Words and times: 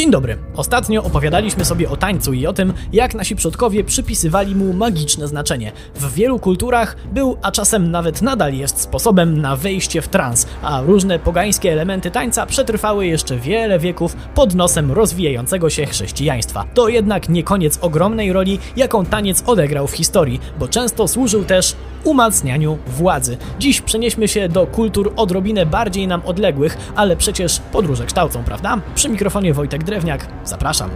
Dzień 0.00 0.10
dobry. 0.10 0.38
Ostatnio 0.56 1.04
opowiadaliśmy 1.04 1.64
sobie 1.64 1.90
o 1.90 1.96
tańcu 1.96 2.32
i 2.32 2.46
o 2.46 2.52
tym, 2.52 2.72
jak 2.92 3.14
nasi 3.14 3.36
przodkowie 3.36 3.84
przypisywali 3.84 4.56
mu 4.56 4.72
magiczne 4.72 5.28
znaczenie. 5.28 5.72
W 5.94 6.14
wielu 6.14 6.38
kulturach 6.38 6.96
był, 7.12 7.36
a 7.42 7.52
czasem 7.52 7.90
nawet 7.90 8.22
nadal 8.22 8.54
jest 8.54 8.80
sposobem 8.80 9.40
na 9.40 9.56
wejście 9.56 10.02
w 10.02 10.08
trans, 10.08 10.46
a 10.62 10.80
różne 10.82 11.18
pogańskie 11.18 11.72
elementy 11.72 12.10
tańca 12.10 12.46
przetrwały 12.46 13.06
jeszcze 13.06 13.36
wiele 13.36 13.78
wieków 13.78 14.16
pod 14.34 14.54
nosem 14.54 14.92
rozwijającego 14.92 15.70
się 15.70 15.86
chrześcijaństwa. 15.86 16.64
To 16.74 16.88
jednak 16.88 17.28
nie 17.28 17.42
koniec 17.42 17.78
ogromnej 17.80 18.32
roli, 18.32 18.58
jaką 18.76 19.06
taniec 19.06 19.42
odegrał 19.46 19.86
w 19.86 19.92
historii, 19.92 20.40
bo 20.58 20.68
często 20.68 21.08
służył 21.08 21.44
też 21.44 21.76
umacnianiu 22.04 22.78
władzy. 22.86 23.36
Dziś 23.58 23.80
przenieśmy 23.80 24.28
się 24.28 24.48
do 24.48 24.66
kultur 24.66 25.12
odrobinę 25.16 25.66
bardziej 25.66 26.06
nam 26.06 26.22
odległych, 26.24 26.78
ale 26.96 27.16
przecież 27.16 27.60
podróże 27.72 28.06
kształcą, 28.06 28.44
prawda? 28.44 28.80
Przy 28.94 29.08
mikrofonie 29.08 29.54
Wojtek 29.54 29.84
Drewniak, 29.90 30.26
zapraszam. 30.44 30.90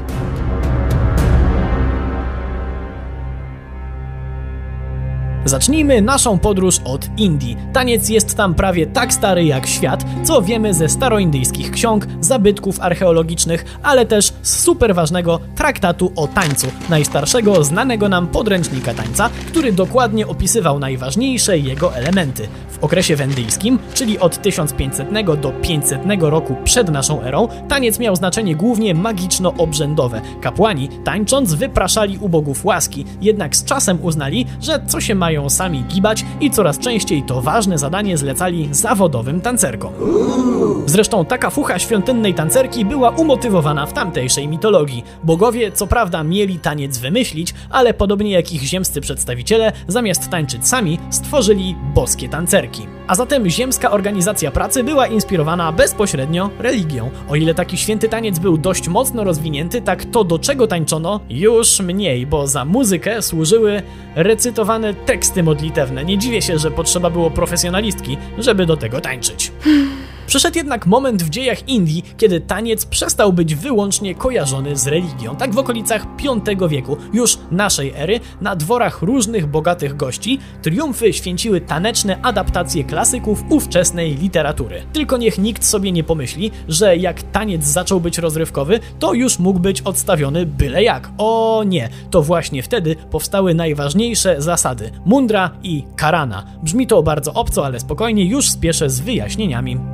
Zacznijmy 5.44 6.02
naszą 6.02 6.38
podróż 6.38 6.80
od 6.84 7.08
Indii. 7.18 7.56
Taniec 7.72 8.08
jest 8.08 8.36
tam 8.36 8.54
prawie 8.54 8.86
tak 8.86 9.12
stary 9.12 9.44
jak 9.44 9.66
świat, 9.66 10.04
co 10.24 10.42
wiemy 10.42 10.74
ze 10.74 10.88
staroindyjskich 10.88 11.70
ksiąg, 11.70 12.06
zabytków 12.20 12.80
archeologicznych, 12.80 13.64
ale 13.82 14.06
też 14.06 14.32
z 14.42 14.60
super 14.60 14.95
ważnego 14.95 15.40
traktatu 15.56 16.12
o 16.16 16.28
tańcu, 16.28 16.66
najstarszego 16.88 17.64
znanego 17.64 18.08
nam 18.08 18.28
podręcznika 18.28 18.95
tańca, 18.95 19.30
który 19.48 19.72
dokładnie 19.72 20.26
opisywał 20.26 20.78
najważniejsze 20.78 21.58
jego 21.58 21.95
elementy. 21.95 22.48
W 22.80 22.84
okresie 22.84 23.16
wendyjskim, 23.16 23.78
czyli 23.95 24.19
od 24.19 24.42
1500 24.42 25.09
do 25.41 25.51
500 25.51 26.01
roku 26.20 26.56
przed 26.65 26.88
naszą 26.88 27.23
erą, 27.23 27.48
taniec 27.69 27.98
miał 27.98 28.16
znaczenie 28.16 28.56
głównie 28.56 28.95
magiczno-obrzędowe. 28.95 30.21
Kapłani, 30.40 30.88
tańcząc, 31.04 31.54
wypraszali 31.54 32.18
u 32.18 32.29
bogów 32.29 32.65
łaski, 32.65 33.04
jednak 33.21 33.57
z 33.57 33.65
czasem 33.65 33.98
uznali, 34.02 34.46
że 34.60 34.80
co 34.87 35.01
się 35.01 35.15
mają 35.15 35.51
sami 35.51 35.85
gibać 35.85 36.24
i 36.40 36.51
coraz 36.51 36.79
częściej 36.79 37.23
to 37.23 37.43
ważne 37.43 37.79
zadanie 37.79 38.18
zlecali 38.18 38.68
zawodowym 38.73 39.41
tancerkom. 39.41 39.93
Zresztą 40.87 41.24
taka 41.24 41.51
fucha 41.51 41.79
świątynnej 41.79 42.35
tancerki 42.35 42.85
była 42.85 43.10
umotywowana 43.10 43.87
w 43.87 43.93
tamtejszej 43.93 44.48
mitologii. 44.48 45.04
Bogowie 45.24 45.73
co 45.73 45.87
prawda 45.87 46.23
mieli 46.23 46.59
taniec 46.59 46.98
wymyślić, 46.98 47.54
ale 47.70 47.95
podobnie 47.95 48.30
jak 48.30 48.52
ich 48.52 48.63
ziemscy 48.63 49.01
przedstawiciele, 49.01 49.73
zamiast 49.88 50.30
tańczyć 50.30 50.68
sami, 50.68 50.98
stworzyli 51.10 51.76
boskie 51.95 52.29
tancerki. 52.29 52.63
A 53.07 53.15
zatem 53.15 53.48
ziemska 53.48 53.90
organizacja 53.90 54.51
pracy 54.51 54.84
była 54.84 55.07
inspirowana 55.07 55.73
bezpośrednio 55.73 56.51
religią. 56.59 57.10
O 57.29 57.37
ile 57.37 57.54
taki 57.54 57.76
święty 57.76 58.09
taniec 58.09 58.38
był 58.38 58.59
dość 58.59 58.88
mocno 58.88 59.24
rozwinięty, 59.24 59.82
tak 59.82 60.04
to 60.04 60.24
do 60.24 60.38
czego 60.38 60.66
tańczono 60.66 61.20
już 61.30 61.80
mniej, 61.80 62.26
bo 62.26 62.46
za 62.46 62.65
muzykę 62.65 63.23
służyły 63.23 63.82
recytowane 64.15 64.94
teksty 64.94 65.42
modlitewne. 65.42 66.04
Nie 66.04 66.19
dziwię 66.19 66.42
się, 66.42 66.59
że 66.59 66.70
potrzeba 66.70 67.10
było 67.10 67.31
profesjonalistki, 67.31 68.16
żeby 68.38 68.66
do 68.66 68.76
tego 68.76 69.00
tańczyć. 69.00 69.53
Przyszedł 70.34 70.56
jednak 70.56 70.87
moment 70.87 71.22
w 71.22 71.31
dziejach 71.31 71.69
Indii, 71.69 72.04
kiedy 72.16 72.41
taniec 72.41 72.87
przestał 72.87 73.32
być 73.32 73.54
wyłącznie 73.54 74.15
kojarzony 74.15 74.76
z 74.76 74.87
religią. 74.87 75.37
Tak 75.37 75.54
w 75.54 75.59
okolicach 75.59 76.06
V 76.59 76.69
wieku, 76.69 76.97
już 77.12 77.38
naszej 77.50 77.93
ery, 77.97 78.21
na 78.41 78.56
dworach 78.56 79.03
różnych 79.03 79.47
bogatych 79.47 79.97
gości, 79.97 80.38
triumfy 80.62 81.12
święciły 81.12 81.60
taneczne 81.60 82.19
adaptacje 82.22 82.84
klasyków 82.84 83.44
ówczesnej 83.49 84.15
literatury. 84.16 84.82
Tylko 84.93 85.16
niech 85.16 85.38
nikt 85.38 85.65
sobie 85.65 85.93
nie 85.93 86.04
pomyśli, 86.04 86.50
że 86.69 86.97
jak 86.97 87.22
taniec 87.22 87.65
zaczął 87.65 88.00
być 88.00 88.19
rozrywkowy, 88.19 88.81
to 88.98 89.12
już 89.12 89.38
mógł 89.38 89.60
być 89.60 89.82
odstawiony 89.82 90.47
byle 90.47 90.82
jak. 90.82 91.10
O 91.19 91.62
nie, 91.66 91.88
to 92.10 92.22
właśnie 92.22 92.62
wtedy 92.62 92.97
powstały 93.10 93.54
najważniejsze 93.54 94.42
zasady 94.42 94.91
mundra 95.04 95.50
i 95.62 95.84
karana. 95.97 96.47
Brzmi 96.62 96.87
to 96.87 97.03
bardzo 97.03 97.32
obco, 97.34 97.66
ale 97.66 97.81
spokojnie, 97.81 98.25
już 98.25 98.50
spieszę 98.50 98.91
z 98.91 99.00
wyjaśnieniami. 99.00 99.94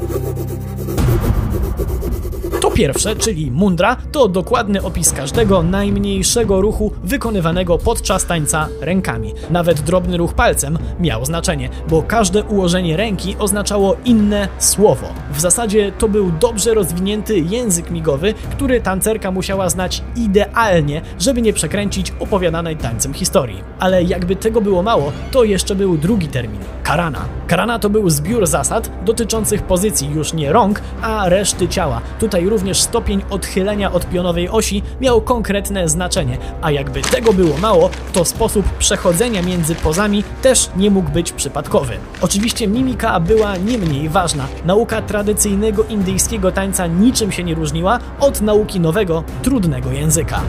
Thank 0.00 0.12
you. 2.12 2.17
Pierwsze, 2.78 3.16
czyli 3.16 3.50
mundra, 3.50 3.96
to 4.12 4.28
dokładny 4.28 4.82
opis 4.82 5.12
każdego 5.12 5.62
najmniejszego 5.62 6.60
ruchu 6.60 6.92
wykonywanego 7.04 7.78
podczas 7.78 8.26
tańca 8.26 8.68
rękami. 8.80 9.34
Nawet 9.50 9.80
drobny 9.80 10.16
ruch 10.16 10.34
palcem 10.34 10.78
miał 11.00 11.24
znaczenie, 11.24 11.68
bo 11.88 12.02
każde 12.02 12.44
ułożenie 12.44 12.96
ręki 12.96 13.36
oznaczało 13.38 13.96
inne 14.04 14.48
słowo. 14.58 15.06
W 15.32 15.40
zasadzie 15.40 15.92
to 15.98 16.08
był 16.08 16.32
dobrze 16.40 16.74
rozwinięty 16.74 17.38
język 17.38 17.90
migowy, 17.90 18.34
który 18.50 18.80
tancerka 18.80 19.30
musiała 19.30 19.68
znać 19.68 20.02
idealnie, 20.16 21.02
żeby 21.18 21.42
nie 21.42 21.52
przekręcić 21.52 22.12
opowiadanej 22.20 22.76
tańcem 22.76 23.14
historii. 23.14 23.62
Ale 23.78 24.02
jakby 24.02 24.36
tego 24.36 24.60
było 24.60 24.82
mało, 24.82 25.12
to 25.30 25.44
jeszcze 25.44 25.74
był 25.74 25.96
drugi 25.96 26.28
termin 26.28 26.60
karana. 26.88 27.24
Karana 27.46 27.78
to 27.78 27.90
był 27.90 28.10
zbiór 28.10 28.46
zasad 28.46 28.90
dotyczących 29.04 29.62
pozycji 29.62 30.10
już 30.10 30.32
nie 30.32 30.52
rąk, 30.52 30.80
a 31.02 31.28
reszty 31.28 31.68
ciała. 31.68 32.00
Tutaj 32.20 32.48
również 32.48 32.67
stopień 32.74 33.22
odchylenia 33.30 33.92
od 33.92 34.06
pionowej 34.06 34.48
osi 34.48 34.82
miał 35.00 35.20
konkretne 35.20 35.88
znaczenie, 35.88 36.38
a 36.62 36.70
jakby 36.70 37.02
tego 37.02 37.32
było 37.32 37.58
mało, 37.58 37.90
to 38.12 38.24
sposób 38.24 38.66
przechodzenia 38.78 39.42
między 39.42 39.74
pozami 39.74 40.24
też 40.42 40.70
nie 40.76 40.90
mógł 40.90 41.10
być 41.10 41.32
przypadkowy. 41.32 41.96
Oczywiście 42.20 42.68
mimika 42.68 43.20
była 43.20 43.56
nie 43.56 43.78
mniej 43.78 44.08
ważna. 44.08 44.46
Nauka 44.64 45.02
tradycyjnego 45.02 45.84
indyjskiego 45.84 46.52
tańca 46.52 46.86
niczym 46.86 47.32
się 47.32 47.44
nie 47.44 47.54
różniła 47.54 47.98
od 48.20 48.40
nauki 48.40 48.80
nowego, 48.80 49.24
trudnego 49.42 49.92
języka. 49.92 50.40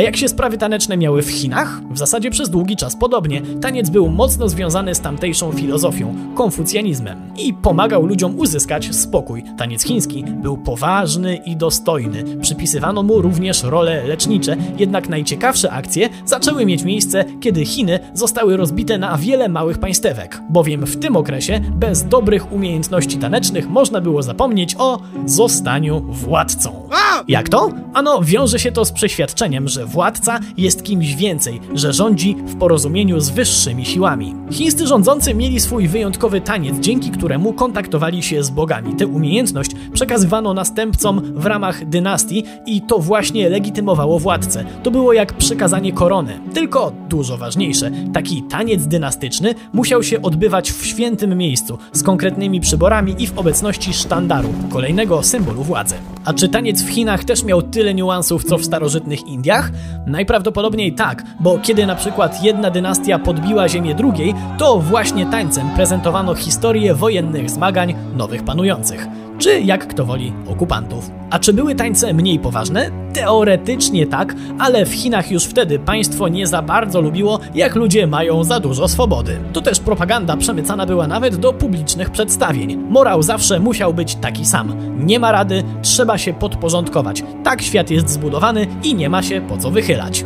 A 0.00 0.02
jak 0.02 0.16
się 0.16 0.28
sprawy 0.28 0.58
taneczne 0.58 0.96
miały 0.96 1.22
w 1.22 1.30
Chinach? 1.30 1.80
W 1.90 1.98
zasadzie 1.98 2.30
przez 2.30 2.50
długi 2.50 2.76
czas 2.76 2.96
podobnie. 2.96 3.42
Taniec 3.60 3.90
był 3.90 4.08
mocno 4.08 4.48
związany 4.48 4.94
z 4.94 5.00
tamtejszą 5.00 5.52
filozofią, 5.52 6.14
konfucjanizmem 6.34 7.18
i 7.38 7.54
pomagał 7.54 8.06
ludziom 8.06 8.38
uzyskać 8.38 8.94
spokój. 8.96 9.44
Taniec 9.58 9.82
chiński 9.82 10.24
był 10.24 10.58
poważny 10.58 11.36
i 11.36 11.56
dostojny. 11.56 12.36
Przypisywano 12.42 13.02
mu 13.02 13.22
również 13.22 13.62
role 13.62 14.04
lecznicze, 14.04 14.56
jednak 14.78 15.08
najciekawsze 15.08 15.70
akcje 15.70 16.08
zaczęły 16.24 16.66
mieć 16.66 16.82
miejsce, 16.82 17.24
kiedy 17.40 17.64
Chiny 17.64 17.98
zostały 18.14 18.56
rozbite 18.56 18.98
na 18.98 19.18
wiele 19.18 19.48
małych 19.48 19.78
państewek. 19.78 20.40
Bowiem 20.50 20.86
w 20.86 20.96
tym 20.96 21.16
okresie 21.16 21.60
bez 21.72 22.04
dobrych 22.04 22.52
umiejętności 22.52 23.18
tanecznych 23.18 23.68
można 23.68 24.00
było 24.00 24.22
zapomnieć 24.22 24.76
o 24.78 25.00
zostaniu 25.26 26.00
władcą. 26.00 26.88
Jak 27.28 27.48
to? 27.48 27.68
Ano, 27.94 28.20
wiąże 28.22 28.58
się 28.58 28.72
to 28.72 28.84
z 28.84 28.92
przeświadczeniem, 28.92 29.68
że 29.68 29.86
władca 29.90 30.40
jest 30.56 30.82
kimś 30.82 31.14
więcej, 31.14 31.60
że 31.74 31.92
rządzi 31.92 32.36
w 32.46 32.56
porozumieniu 32.56 33.20
z 33.20 33.30
wyższymi 33.30 33.86
siłami. 33.86 34.34
Chińscy 34.50 34.86
rządzący 34.86 35.34
mieli 35.34 35.60
swój 35.60 35.88
wyjątkowy 35.88 36.40
taniec, 36.40 36.76
dzięki 36.80 37.10
któremu 37.10 37.52
kontaktowali 37.52 38.22
się 38.22 38.42
z 38.42 38.50
bogami. 38.50 38.96
Tę 38.96 39.06
umiejętność 39.06 39.70
przekazywano 39.92 40.54
następcom 40.54 41.20
w 41.34 41.46
ramach 41.46 41.88
dynastii 41.88 42.44
i 42.66 42.82
to 42.82 42.98
właśnie 42.98 43.48
legitymowało 43.48 44.18
władcę. 44.18 44.64
To 44.82 44.90
było 44.90 45.12
jak 45.12 45.32
przekazanie 45.32 45.92
korony. 45.92 46.40
Tylko 46.54 46.92
dużo 47.08 47.36
ważniejsze, 47.36 47.90
taki 48.12 48.42
taniec 48.42 48.86
dynastyczny 48.86 49.54
musiał 49.72 50.02
się 50.02 50.22
odbywać 50.22 50.72
w 50.72 50.86
świętym 50.86 51.38
miejscu, 51.38 51.78
z 51.92 52.02
konkretnymi 52.02 52.60
przyborami 52.60 53.14
i 53.18 53.26
w 53.26 53.38
obecności 53.38 53.92
sztandaru, 53.92 54.48
kolejnego 54.70 55.22
symbolu 55.22 55.62
władzy. 55.62 55.94
A 56.24 56.32
czy 56.34 56.48
taniec 56.48 56.82
w 56.82 56.88
Chinach 56.88 57.24
też 57.24 57.44
miał 57.44 57.62
tyle 57.62 57.94
niuansów 57.94 58.44
co 58.44 58.58
w 58.58 58.64
starożytnych 58.64 59.26
Indiach? 59.26 59.72
Najprawdopodobniej 60.06 60.92
tak, 60.92 61.24
bo 61.40 61.58
kiedy 61.58 61.86
na 61.86 61.94
przykład 61.94 62.42
jedna 62.44 62.70
dynastia 62.70 63.18
podbiła 63.18 63.68
ziemię 63.68 63.94
drugiej, 63.94 64.34
to 64.58 64.78
właśnie 64.78 65.26
tańcem 65.26 65.70
prezentowano 65.70 66.34
historię 66.34 66.94
wojennych 66.94 67.50
zmagań 67.50 67.94
nowych 68.16 68.44
panujących 68.44 69.06
czy 69.40 69.60
jak 69.60 69.86
kto 69.86 70.04
woli 70.04 70.32
okupantów. 70.48 71.10
A 71.30 71.38
czy 71.38 71.52
były 71.52 71.74
tańce 71.74 72.12
mniej 72.12 72.38
poważne? 72.38 72.90
Teoretycznie 73.12 74.06
tak, 74.06 74.34
ale 74.58 74.86
w 74.86 74.94
Chinach 74.94 75.30
już 75.30 75.44
wtedy 75.44 75.78
państwo 75.78 76.28
nie 76.28 76.46
za 76.46 76.62
bardzo 76.62 77.00
lubiło, 77.00 77.40
jak 77.54 77.74
ludzie 77.74 78.06
mają 78.06 78.44
za 78.44 78.60
dużo 78.60 78.88
swobody. 78.88 79.38
To 79.52 79.60
też 79.60 79.80
propaganda 79.80 80.36
przemycana 80.36 80.86
była 80.86 81.06
nawet 81.06 81.36
do 81.36 81.52
publicznych 81.52 82.10
przedstawień. 82.10 82.76
Morał 82.76 83.22
zawsze 83.22 83.60
musiał 83.60 83.94
być 83.94 84.14
taki 84.14 84.46
sam. 84.46 84.76
Nie 85.06 85.18
ma 85.18 85.32
rady, 85.32 85.62
trzeba 85.82 86.18
się 86.18 86.32
podporządkować. 86.32 87.22
Tak 87.44 87.62
świat 87.62 87.90
jest 87.90 88.08
zbudowany 88.08 88.66
i 88.82 88.94
nie 88.94 89.10
ma 89.10 89.22
się 89.22 89.40
po 89.40 89.56
co 89.58 89.70
wychylać. 89.70 90.24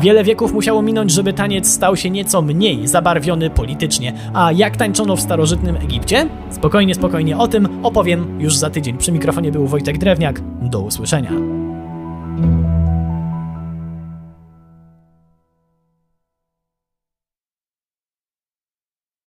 Wiele 0.00 0.24
wieków 0.24 0.52
musiało 0.52 0.82
minąć, 0.82 1.12
żeby 1.12 1.32
taniec 1.32 1.70
stał 1.70 1.96
się 1.96 2.10
nieco 2.10 2.42
mniej 2.42 2.88
zabarwiony 2.88 3.50
politycznie. 3.50 4.12
A 4.34 4.52
jak 4.52 4.76
tańczono 4.76 5.16
w 5.16 5.20
starożytnym 5.20 5.76
Egipcie? 5.76 6.26
Spokojnie, 6.50 6.94
spokojnie 6.94 7.38
o 7.38 7.48
tym 7.48 7.68
opowiem 7.82 8.40
już 8.40 8.56
za 8.56 8.70
tydzień. 8.70 8.98
Przy 8.98 9.12
mikrofonie 9.12 9.52
był 9.52 9.66
Wojtek 9.66 9.98
Drewniak. 9.98 10.40
Do 10.62 10.80
usłyszenia. 10.80 11.71
thank 12.36 12.66
you 12.66 12.71